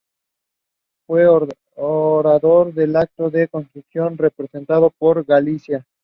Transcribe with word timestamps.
Fue 1.05 1.27
orador 1.75 2.69
en 2.75 2.79
el 2.81 2.95
acto 2.95 3.29
de 3.29 3.47
constitución 3.47 4.17
representado 4.17 4.91
a 4.99 5.21
Galicia. 5.21 5.85